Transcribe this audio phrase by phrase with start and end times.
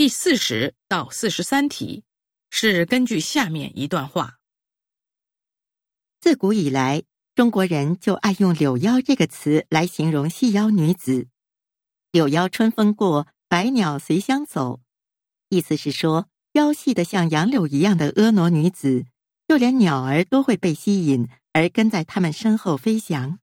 [0.00, 2.04] 第四十到四十三题
[2.48, 4.38] 是根据下面一段话。
[6.22, 7.02] 自古以来，
[7.34, 11.28] 中国人就爱用“柳腰”这个词来形容细腰女子。
[12.12, 14.80] 柳腰春风过，百鸟随香走，
[15.50, 19.04] 意思是说，腰细的像杨柳一样的婀娜女子，
[19.46, 23.38] 就连鸟儿都会被吸引而跟在他们身后飞翔。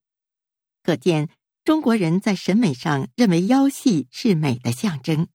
[0.81, 1.29] 可见，
[1.63, 5.27] 中国人在审美上认为腰细是美的象征。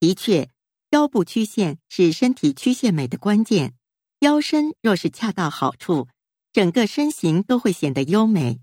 [0.00, 0.48] 的确，
[0.90, 3.74] 腰部曲线是身体曲线美的关键。
[4.20, 6.08] 腰身若是恰到好处，
[6.52, 8.60] 整个身形都会显得优美。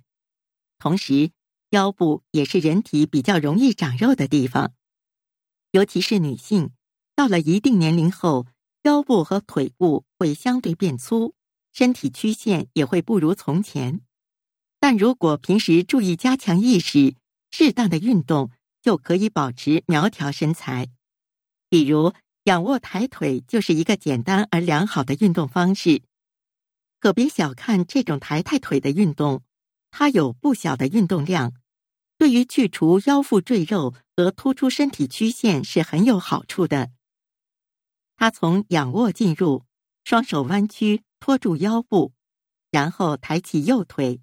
[0.80, 1.30] 同时，
[1.70, 4.74] 腰部也是人体比较容易长肉的地方，
[5.72, 6.72] 尤其是女性，
[7.16, 8.48] 到了一定年龄后，
[8.82, 11.36] 腰部和腿部会相对变粗，
[11.72, 14.02] 身体曲线也会不如从前。
[14.80, 17.16] 但如果平时注意加强意识，
[17.52, 18.50] 适当的运动，
[18.82, 20.90] 就可以保持苗条身材。
[21.70, 22.14] 比如
[22.44, 26.02] 仰卧抬腿就是一个简单而良好的运动方式，
[27.00, 29.44] 可别小看这种抬抬腿的运动，
[29.92, 31.54] 它有不小的运动量，
[32.18, 36.92] 对于去除腰腹赘肉和突出身体曲线是很有好处的。
[38.16, 39.66] 它从仰卧进入，
[40.06, 42.14] 双手弯曲托住腰部，
[42.72, 44.22] 然后抬起右腿，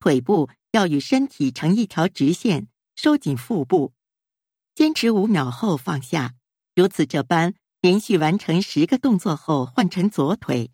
[0.00, 3.92] 腿部要与身体成一条直线，收紧腹部，
[4.74, 6.34] 坚持五秒后放下。
[6.74, 10.70] 如此这般连续完成十个动作后，换成左腿。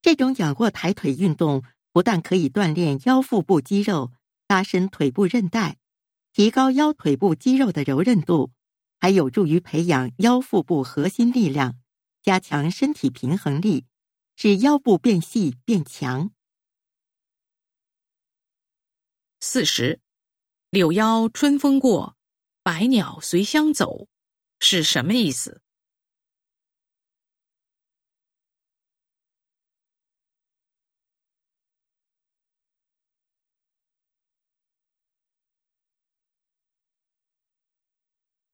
[0.00, 4.12] 这种仰卧抬腿运动不但可以锻炼腰腹部肌肉、
[4.48, 5.78] 拉伸腿部韧带、
[6.32, 8.52] 提高腰腿部肌肉的柔韧度，
[8.98, 11.78] 还有助于培养腰腹部核心力量，
[12.22, 13.84] 加强身体平衡力，
[14.36, 16.30] 使腰部变细变强。
[19.40, 20.00] 四十，
[20.70, 22.16] 柳腰春风过，
[22.62, 24.09] 百鸟随香走。
[24.60, 25.60] 是什么意思？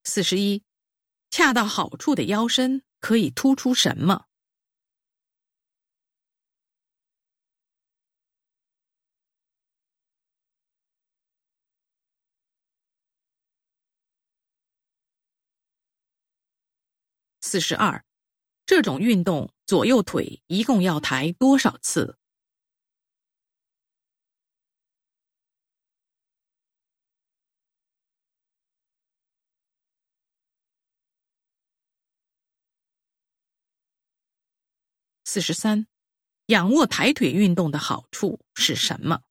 [0.05, 0.63] 四十一，
[1.31, 4.27] 恰到好处的腰身可以突出什么？
[17.47, 18.05] 四十二，
[18.67, 22.19] 这种运动左右腿一共要抬多少次？
[35.25, 35.87] 四十三，
[36.47, 39.23] 仰卧抬腿运动的好处是什么？